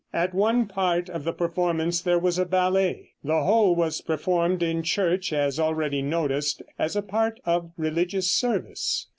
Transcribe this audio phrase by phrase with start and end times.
[0.11, 3.11] At one part of the performance there was a ballet.
[3.23, 9.05] The whole was performed in church, as already noticed, as a part of religious service.